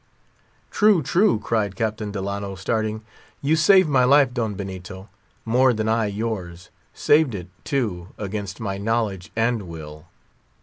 [0.71, 3.03] "True, true," cried Captain Delano, starting,
[3.39, 5.09] "you have saved my life, Don Benito,
[5.45, 10.07] more than I yours; saved it, too, against my knowledge and will."